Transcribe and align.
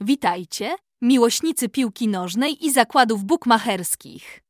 Witajcie, 0.00 0.76
miłośnicy 1.02 1.68
piłki 1.68 2.08
nożnej 2.08 2.66
i 2.66 2.72
zakładów 2.72 3.24
bukmacherskich. 3.24 4.40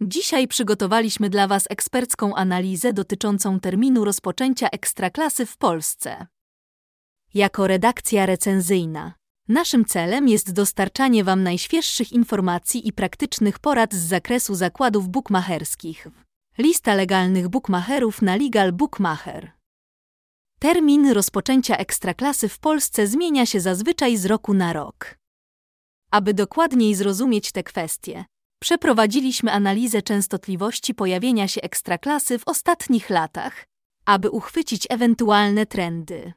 Dzisiaj 0.00 0.48
przygotowaliśmy 0.48 1.30
dla 1.30 1.46
Was 1.46 1.64
ekspercką 1.70 2.34
analizę 2.34 2.92
dotyczącą 2.92 3.60
terminu 3.60 4.04
rozpoczęcia 4.04 4.68
ekstraklasy 4.68 5.46
w 5.46 5.56
Polsce. 5.56 6.26
Jako 7.34 7.66
redakcja 7.66 8.26
recenzyjna, 8.26 9.14
naszym 9.48 9.84
celem 9.84 10.28
jest 10.28 10.52
dostarczanie 10.52 11.24
Wam 11.24 11.42
najświeższych 11.42 12.12
informacji 12.12 12.88
i 12.88 12.92
praktycznych 12.92 13.58
porad 13.58 13.94
z 13.94 14.08
zakresu 14.08 14.54
zakładów 14.54 15.08
bukmacherskich. 15.08 16.08
Lista 16.58 16.94
legalnych 16.94 17.48
bukmacherów 17.48 18.22
na 18.22 18.36
Legal 18.36 18.72
Bookmacher. 18.72 19.63
Termin 20.64 21.10
rozpoczęcia 21.10 21.76
ekstraklasy 21.76 22.48
w 22.48 22.58
Polsce 22.58 23.06
zmienia 23.06 23.46
się 23.46 23.60
zazwyczaj 23.60 24.16
z 24.16 24.26
roku 24.26 24.54
na 24.54 24.72
rok. 24.72 25.18
Aby 26.10 26.34
dokładniej 26.34 26.94
zrozumieć 26.94 27.52
te 27.52 27.62
kwestie, 27.62 28.24
przeprowadziliśmy 28.62 29.52
analizę 29.52 30.02
częstotliwości 30.02 30.94
pojawienia 30.94 31.48
się 31.48 31.60
ekstraklasy 31.60 32.38
w 32.38 32.48
ostatnich 32.48 33.10
latach, 33.10 33.64
aby 34.04 34.30
uchwycić 34.30 34.86
ewentualne 34.90 35.66
trendy. 35.66 36.32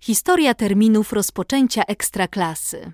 Historia 0.00 0.54
terminów 0.54 1.12
rozpoczęcia 1.12 1.82
ekstraklasy. 1.84 2.92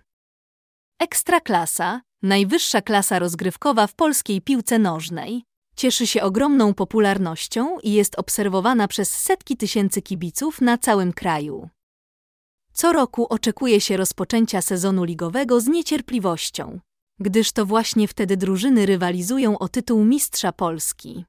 Ekstraklasa, 1.01 2.01
najwyższa 2.23 2.83
klasa 2.83 3.19
rozgrywkowa 3.19 3.87
w 3.87 3.95
polskiej 3.95 4.41
piłce 4.41 4.79
nożnej, 4.79 5.45
cieszy 5.81 6.07
się 6.07 6.23
ogromną 6.23 6.75
popularnością 6.75 7.79
i 7.79 7.93
jest 7.93 8.19
obserwowana 8.19 8.89
przez 8.89 9.15
setki 9.15 9.57
tysięcy 9.57 10.03
kibiców 10.03 10.61
na 10.61 10.79
całym 10.79 11.13
kraju. 11.13 11.69
Co 12.73 12.93
roku 12.93 13.27
oczekuje 13.29 13.81
się 13.81 13.97
rozpoczęcia 13.97 14.63
sezonu 14.63 15.05
ligowego 15.05 15.61
z 15.61 15.67
niecierpliwością, 15.67 16.81
gdyż 17.21 17.53
to 17.53 17.67
właśnie 17.67 18.09
wtedy 18.09 18.37
drużyny 18.37 18.87
rywalizują 18.87 19.59
o 19.59 19.69
tytuł 19.69 20.05
Mistrza 20.05 20.53
Polski. 20.53 21.25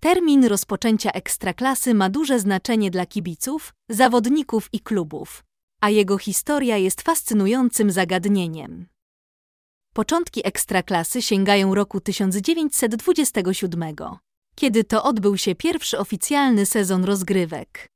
Termin 0.00 0.44
rozpoczęcia 0.44 1.10
ekstraklasy 1.10 1.94
ma 1.94 2.10
duże 2.10 2.40
znaczenie 2.40 2.90
dla 2.90 3.06
kibiców, 3.06 3.72
zawodników 3.88 4.68
i 4.72 4.80
klubów, 4.80 5.44
a 5.80 5.90
jego 5.90 6.18
historia 6.18 6.76
jest 6.76 7.02
fascynującym 7.02 7.90
zagadnieniem. 7.90 8.93
Początki 9.94 10.46
ekstraklasy 10.46 11.22
sięgają 11.22 11.74
roku 11.74 12.00
1927, 12.00 13.94
kiedy 14.54 14.84
to 14.84 15.04
odbył 15.04 15.38
się 15.38 15.54
pierwszy 15.54 15.98
oficjalny 15.98 16.66
sezon 16.66 17.04
rozgrywek. 17.04 17.88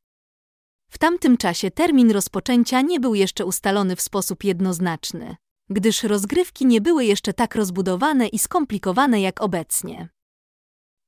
W 0.91 0.99
tamtym 0.99 1.37
czasie 1.37 1.71
termin 1.71 2.11
rozpoczęcia 2.11 2.81
nie 2.81 3.01
był 3.01 3.15
jeszcze 3.15 3.45
ustalony 3.45 3.97
w 3.97 4.01
sposób 4.01 4.45
jednoznaczny, 4.45 5.37
gdyż 5.71 6.03
rozgrywki 6.03 6.67
nie 6.67 6.81
były 6.81 7.05
jeszcze 7.05 7.33
tak 7.33 7.55
rozbudowane 7.55 8.29
i 8.29 8.39
skomplikowane 8.39 9.21
jak 9.21 9.43
obecnie. 9.43 10.09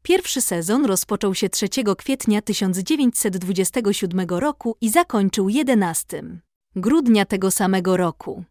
Pierwszy 0.02 0.40
sezon 0.40 0.84
rozpoczął 0.84 1.34
się 1.34 1.48
3 1.48 1.68
kwietnia 1.98 2.42
1927 2.42 4.20
roku 4.28 4.76
i 4.80 4.90
zakończył 4.90 5.48
11 5.48 6.22
grudnia 6.76 7.24
tego 7.24 7.50
samego 7.50 7.96
roku. 7.96 8.44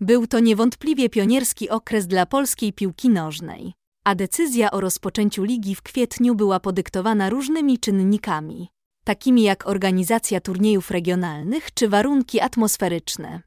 Był 0.00 0.26
to 0.26 0.40
niewątpliwie 0.40 1.08
pionierski 1.08 1.70
okres 1.70 2.06
dla 2.06 2.26
polskiej 2.26 2.72
piłki 2.72 3.08
nożnej, 3.08 3.72
a 4.04 4.14
decyzja 4.14 4.70
o 4.70 4.80
rozpoczęciu 4.80 5.44
ligi 5.44 5.74
w 5.74 5.82
kwietniu 5.82 6.34
była 6.34 6.60
podyktowana 6.60 7.30
różnymi 7.30 7.78
czynnikami, 7.78 8.68
takimi 9.04 9.42
jak 9.42 9.66
organizacja 9.66 10.40
turniejów 10.40 10.90
regionalnych 10.90 11.74
czy 11.74 11.88
warunki 11.88 12.40
atmosferyczne. 12.40 13.42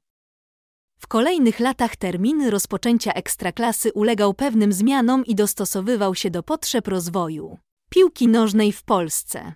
W 0.99 1.07
kolejnych 1.07 1.59
latach 1.59 1.95
termin 1.95 2.47
rozpoczęcia 2.47 3.13
ekstraklasy 3.13 3.93
ulegał 3.93 4.33
pewnym 4.33 4.73
zmianom 4.73 5.25
i 5.25 5.35
dostosowywał 5.35 6.15
się 6.15 6.31
do 6.31 6.43
potrzeb 6.43 6.87
rozwoju 6.87 7.57
piłki 7.89 8.27
nożnej 8.27 8.71
w 8.71 8.83
Polsce. 8.83 9.53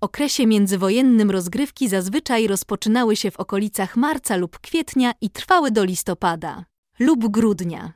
Okresie 0.00 0.46
międzywojennym 0.46 1.30
rozgrywki 1.30 1.88
zazwyczaj 1.88 2.46
rozpoczynały 2.46 3.16
się 3.16 3.30
w 3.30 3.40
okolicach 3.40 3.96
marca 3.96 4.36
lub 4.36 4.58
kwietnia 4.58 5.12
i 5.20 5.30
trwały 5.30 5.70
do 5.70 5.84
listopada 5.84 6.64
lub 6.98 7.28
grudnia. 7.28 7.92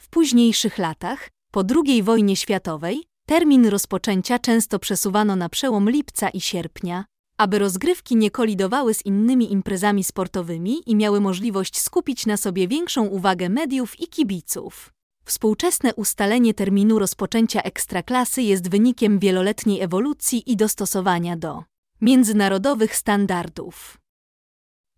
W 0.00 0.08
późniejszych 0.08 0.78
latach, 0.78 1.30
po 1.50 1.62
II 1.86 2.02
wojnie 2.02 2.36
światowej, 2.36 3.04
termin 3.26 3.66
rozpoczęcia 3.66 4.38
często 4.38 4.78
przesuwano 4.78 5.36
na 5.36 5.48
przełom 5.48 5.90
lipca 5.90 6.28
i 6.28 6.40
sierpnia, 6.40 7.04
aby 7.38 7.58
rozgrywki 7.58 8.16
nie 8.16 8.30
kolidowały 8.30 8.94
z 8.94 9.06
innymi 9.06 9.52
imprezami 9.52 10.04
sportowymi 10.04 10.90
i 10.90 10.96
miały 10.96 11.20
możliwość 11.20 11.80
skupić 11.80 12.26
na 12.26 12.36
sobie 12.36 12.68
większą 12.68 13.06
uwagę 13.06 13.48
mediów 13.48 14.00
i 14.00 14.08
kibiców. 14.08 14.92
Współczesne 15.24 15.94
ustalenie 15.94 16.54
terminu 16.54 16.98
rozpoczęcia 16.98 17.62
ekstraklasy 17.62 18.42
jest 18.42 18.70
wynikiem 18.70 19.18
wieloletniej 19.18 19.80
ewolucji 19.80 20.52
i 20.52 20.56
dostosowania 20.56 21.36
do 21.36 21.64
międzynarodowych 22.00 22.96
standardów. 22.96 23.98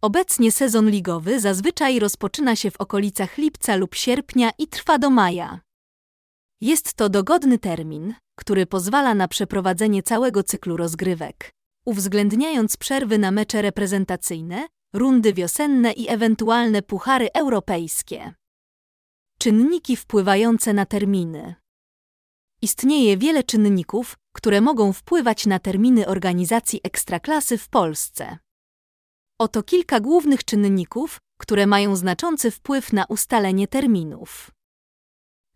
Obecnie 0.02 0.52
sezon 0.52 0.90
ligowy 0.90 1.40
zazwyczaj 1.40 1.98
rozpoczyna 1.98 2.56
się 2.56 2.70
w 2.70 2.80
okolicach 2.80 3.38
lipca 3.38 3.76
lub 3.76 3.94
sierpnia 3.94 4.50
i 4.58 4.66
trwa 4.66 4.98
do 4.98 5.10
maja. 5.10 5.60
Jest 6.60 6.94
to 6.94 7.08
dogodny 7.08 7.58
termin, 7.58 8.14
który 8.34 8.66
pozwala 8.66 9.14
na 9.14 9.28
przeprowadzenie 9.28 10.02
całego 10.02 10.42
cyklu 10.42 10.76
rozgrywek, 10.76 11.50
uwzględniając 11.84 12.76
przerwy 12.76 13.18
na 13.18 13.30
mecze 13.30 13.62
reprezentacyjne, 13.62 14.66
rundy 14.94 15.32
wiosenne 15.32 15.92
i 15.92 16.08
ewentualne 16.08 16.82
puchary 16.82 17.28
europejskie. 17.34 18.34
Czynniki 19.46 19.96
wpływające 19.96 20.72
na 20.72 20.86
terminy. 20.86 21.54
Istnieje 22.62 23.16
wiele 23.16 23.44
czynników, 23.44 24.16
które 24.32 24.60
mogą 24.60 24.92
wpływać 24.92 25.46
na 25.46 25.58
terminy 25.58 26.06
organizacji 26.06 26.80
ekstraklasy 26.82 27.58
w 27.58 27.68
Polsce. 27.68 28.38
Oto 29.38 29.62
kilka 29.62 30.00
głównych 30.00 30.44
czynników, 30.44 31.18
które 31.40 31.66
mają 31.66 31.96
znaczący 31.96 32.50
wpływ 32.50 32.92
na 32.92 33.04
ustalenie 33.04 33.68
terminów. 33.68 34.50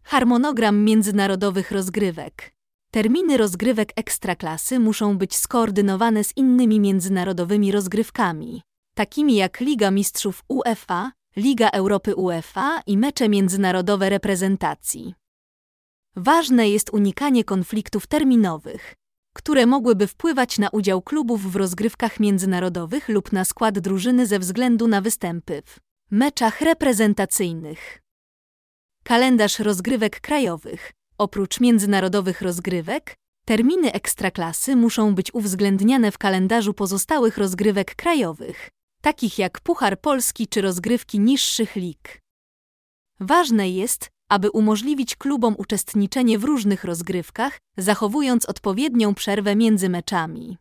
Harmonogram 0.03 0.85
międzynarodowych 0.85 1.71
rozgrywek. 1.71 2.55
Terminy 2.91 3.37
rozgrywek 3.37 3.93
ekstraklasy 3.97 4.79
muszą 4.79 5.19
być 5.19 5.37
skoordynowane 5.37 6.25
z 6.25 6.37
innymi 6.37 6.81
międzynarodowymi 6.81 7.73
rozgrywkami, 7.73 8.63
takimi 8.95 9.35
jak 9.37 9.61
Liga 9.61 9.91
Mistrzów 9.91 10.45
UEFA, 10.49 11.13
Liga 11.41 11.69
Europy 11.71 12.15
UEFA 12.15 12.83
i 12.87 12.99
mecze 12.99 13.29
międzynarodowe 13.29 14.11
reprezentacji. 14.11 15.15
Ważne 16.17 16.69
jest 16.69 16.91
unikanie 16.91 17.45
konfliktów 17.45 18.07
terminowych, 18.07 18.95
które 19.35 19.67
mogłyby 19.67 20.07
wpływać 20.07 20.59
na 20.59 20.69
udział 20.69 21.03
klubów 21.03 21.53
w 21.53 21.57
rozgrywkach 21.57 22.21
międzynarodowych 22.21 23.09
lub 23.09 23.33
na 23.33 23.45
skład 23.45 23.79
drużyny 23.79 24.27
ze 24.27 24.39
względu 24.39 24.89
na 24.89 25.01
występy 25.01 25.63
w 25.67 25.81
meczach 26.11 26.61
reprezentacyjnych. 26.61 28.03
Kalendarz 29.05 29.59
rozgrywek 29.59 30.21
krajowych. 30.21 30.93
Oprócz 31.19 31.61
międzynarodowych 31.61 32.43
rozgrywek, 32.43 33.17
terminy 33.45 33.93
ekstraklasy 33.93 34.77
muszą 34.77 35.15
być 35.15 35.35
uwzględniane 35.35 36.13
w 36.13 36.19
kalendarzu 36.19 36.75
pozostałych 36.75 37.39
rozgrywek 37.39 37.95
krajowych, 37.95 38.71
takich 39.01 39.39
jak 39.39 39.61
Puchar 39.61 40.01
Polski 40.01 40.49
czy 40.49 40.61
rozgrywki 40.61 41.21
niższych 41.21 41.77
lig. 41.77 42.21
Ważne 43.21 43.71
jest, 43.71 44.11
aby 44.29 44.51
umożliwić 44.51 45.17
klubom 45.17 45.55
uczestniczenie 45.59 46.39
w 46.39 46.45
różnych 46.45 46.85
rozgrywkach, 46.85 47.59
zachowując 47.77 48.47
odpowiednią 48.47 49.15
przerwę 49.15 49.57
między 49.57 49.89
meczami. 49.89 50.59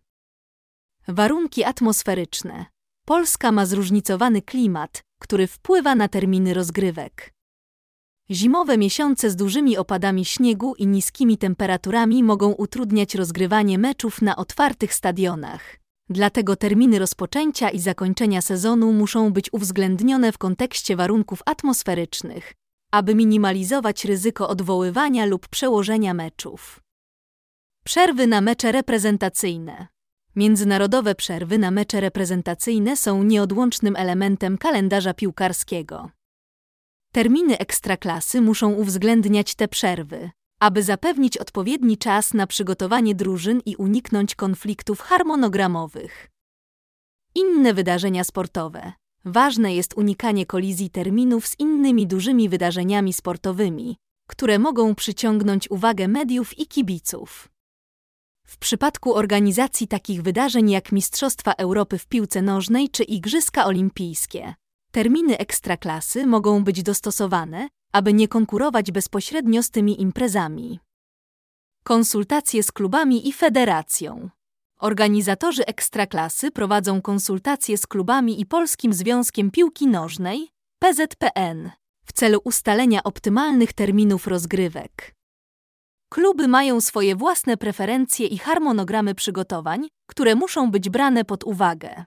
Warunki 1.08 1.64
atmosferyczne. 1.64 2.66
Polska 3.06 3.52
ma 3.52 3.66
zróżnicowany 3.66 4.42
klimat, 4.42 5.04
który 5.22 5.48
wpływa 5.48 5.96
na 5.96 6.08
terminy 6.08 6.54
rozgrywek. 6.54 7.34
Zimowe 8.32 8.78
miesiące 8.78 9.30
z 9.30 9.36
dużymi 9.36 9.78
opadami 9.78 10.26
śniegu 10.26 10.76
i 10.76 10.88
niskimi 10.88 11.38
temperaturami 11.38 12.24
mogą 12.24 12.52
utrudniać 12.52 13.16
rozgrywanie 13.16 13.78
meczów 13.78 14.22
na 14.22 14.36
otwartych 14.36 14.94
stadionach. 14.94 15.80
Dlatego 16.10 16.56
terminy 16.56 17.00
rozpoczęcia 17.00 17.70
i 17.70 17.80
zakończenia 17.80 18.42
sezonu 18.42 18.94
muszą 18.94 19.34
być 19.34 19.54
uwzględnione 19.54 20.32
w 20.32 20.38
kontekście 20.38 20.96
warunków 20.96 21.42
atmosferycznych, 21.46 22.54
aby 22.92 23.16
minimalizować 23.16 24.06
ryzyko 24.06 24.50
odwoływania 24.50 25.26
lub 25.26 25.48
przełożenia 25.48 26.14
meczów. 26.14 26.80
Przerwy 27.86 28.28
na 28.28 28.42
mecze 28.42 28.72
reprezentacyjne. 28.72 29.88
Międzynarodowe 30.36 31.16
przerwy 31.16 31.58
na 31.58 31.72
mecze 31.72 32.00
reprezentacyjne 32.00 32.98
są 32.98 33.24
nieodłącznym 33.24 33.96
elementem 33.96 34.58
kalendarza 34.58 35.14
piłkarskiego. 35.14 36.10
Terminy 37.14 37.58
ekstraklasy 37.58 38.42
muszą 38.42 38.74
uwzględniać 38.74 39.56
te 39.56 39.68
przerwy, 39.68 40.30
aby 40.60 40.84
zapewnić 40.84 41.38
odpowiedni 41.38 41.98
czas 41.98 42.34
na 42.34 42.48
przygotowanie 42.48 43.16
drużyn 43.16 43.62
i 43.66 43.76
uniknąć 43.76 44.36
konfliktów 44.36 45.02
harmonogramowych. 45.02 46.30
Inne 47.36 47.74
wydarzenia 47.74 48.24
sportowe. 48.24 48.94
Ważne 49.26 49.76
jest 49.76 49.94
unikanie 49.98 50.46
kolizji 50.46 50.90
terminów 50.90 51.48
z 51.48 51.60
innymi 51.60 52.08
dużymi 52.08 52.50
wydarzeniami 52.50 53.14
sportowymi, 53.14 53.98
które 54.28 54.60
mogą 54.60 54.96
przyciągnąć 54.96 55.72
uwagę 55.72 56.08
mediów 56.08 56.60
i 56.60 56.68
kibiców. 56.68 57.50
W 58.48 58.58
przypadku 58.58 59.16
organizacji 59.16 59.88
takich 59.88 60.22
wydarzeń 60.22 60.70
jak 60.70 60.92
Mistrzostwa 60.92 61.52
Europy 61.52 61.98
w 61.98 62.08
piłce 62.08 62.42
nożnej 62.42 62.90
czy 62.90 63.04
Igrzyska 63.04 63.66
Olimpijskie, 63.66 64.54
terminy 64.92 65.38
ekstraklasy 65.38 66.28
mogą 66.28 66.64
być 66.64 66.84
dostosowane, 66.84 67.68
aby 67.92 68.14
nie 68.14 68.28
konkurować 68.28 68.92
bezpośrednio 68.92 69.64
z 69.64 69.70
tymi 69.70 70.02
imprezami. 70.02 70.80
Konsultacje 71.84 72.64
z 72.64 72.72
klubami 72.72 73.28
i 73.30 73.34
federacją. 73.34 74.30
Organizatorzy 74.80 75.66
ekstraklasy 75.66 76.52
prowadzą 76.52 77.02
konsultacje 77.02 77.78
z 77.78 77.88
klubami 77.88 78.42
i 78.42 78.46
Polskim 78.46 78.94
Związkiem 78.94 79.52
Piłki 79.52 79.88
Nożnej 79.88 80.50
PZPN 80.80 81.72
w 82.06 82.14
celu 82.14 82.42
ustalenia 82.44 83.04
optymalnych 83.04 83.74
terminów 83.74 84.28
rozgrywek. 84.28 85.16
Kluby 86.10 86.48
mają 86.48 86.82
swoje 86.82 87.16
własne 87.16 87.58
preferencje 87.58 88.28
i 88.28 88.38
harmonogramy 88.38 89.16
przygotowań, 89.16 89.88
które 90.08 90.36
muszą 90.36 90.72
być 90.72 90.90
brane 90.90 91.26
pod 91.26 91.44
uwagę. 91.44 92.06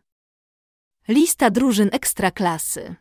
Lista 1.08 1.50
drużyn 1.50 1.88
ekstraklasy. 1.92 2.94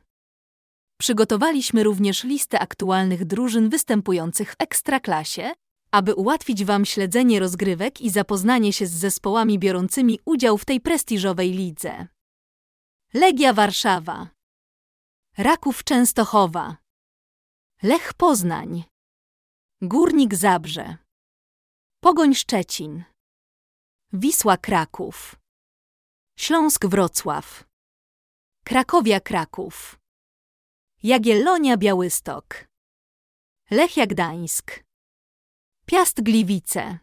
Przygotowaliśmy 1.02 1.84
również 1.84 2.24
listę 2.24 2.60
aktualnych 2.60 3.26
drużyn 3.26 3.70
występujących 3.70 4.52
w 4.52 4.56
ekstraklasie, 4.60 5.52
aby 5.92 6.16
ułatwić 6.16 6.66
Wam 6.66 6.86
śledzenie 6.86 7.40
rozgrywek 7.40 8.02
i 8.02 8.10
zapoznanie 8.10 8.74
się 8.74 8.88
z 8.88 8.92
zespołami 8.92 9.60
biorącymi 9.60 10.20
udział 10.26 10.58
w 10.58 10.66
tej 10.66 10.82
prestiżowej 10.82 11.52
lidze. 11.52 12.08
Legia 13.14 13.54
Warszawa, 13.54 14.28
Raków 15.38 15.84
Częstochowa, 15.84 16.78
Lech 17.84 18.14
Poznań, 18.14 18.84
Górnik 19.82 20.36
Zabrze, 20.36 20.98
Pogoń 22.04 22.36
Szczecin, 22.36 23.04
Wisła 24.14 24.58
Kraków, 24.58 25.36
Śląsk 26.38 26.86
Wrocław, 26.86 27.66
Krakowia 28.66 29.20
Kraków, 29.20 30.01
Jagiellonia 31.04 31.78
Białystok, 31.78 32.68
Lechia 33.72 34.08
Gdańsk, 34.08 34.84
Piast 35.86 36.22
Gliwice, 36.22 37.00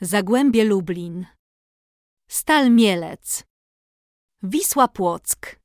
Zagłębie 0.00 0.64
Lublin, 0.64 1.26
Stal 2.28 2.70
Mielec, 2.70 3.44
Wisła 4.42 4.88
Płock, 4.88 5.60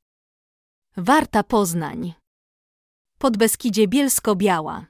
Warta 0.95 1.43
Poznań, 1.43 2.13
Podbeskidzie 3.17 3.87
Bielsko-Biała. 3.87 4.85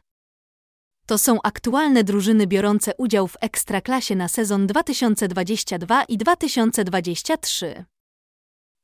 To 1.05 1.17
są 1.17 1.41
aktualne 1.43 2.03
drużyny 2.03 2.47
biorące 2.47 2.95
udział 2.97 3.27
w 3.27 3.37
Ekstraklasie 3.41 4.15
na 4.15 4.27
sezon 4.27 4.67
2022 4.67 6.03
i 6.03 6.17
2023. 6.17 7.85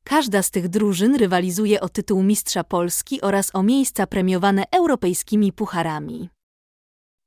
Każda 0.03 0.43
z 0.43 0.51
tych 0.51 0.67
drużyn 0.69 1.15
rywalizuje 1.15 1.81
o 1.81 1.89
tytuł 1.89 2.23
Mistrza 2.23 2.63
Polski 2.63 3.21
oraz 3.21 3.55
o 3.55 3.63
miejsca 3.63 4.07
premiowane 4.07 4.63
europejskimi 4.71 5.53
pucharami. 5.53 6.29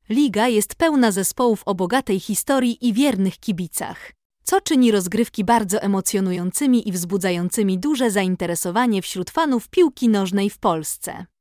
Liga 0.09 0.49
jest 0.49 0.75
pełna 0.75 1.13
zespołów 1.13 1.63
o 1.67 1.75
bogatej 1.75 2.21
historii 2.21 2.89
i 2.89 2.93
wiernych 2.93 3.39
kibicach, 3.39 4.13
co 4.43 4.61
czyni 4.61 4.91
rozgrywki 4.91 5.45
bardzo 5.45 5.83
emocjonującymi 5.83 6.89
i 6.89 6.93
wzbudzającymi 6.93 7.79
duże 7.79 8.11
zainteresowanie 8.11 9.03
wśród 9.03 9.31
fanów 9.31 9.69
piłki 9.69 10.09
nożnej 10.09 10.51
w 10.51 10.59
Polsce. 10.59 11.27